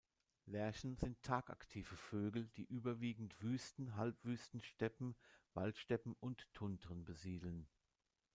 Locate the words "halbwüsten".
3.97-4.59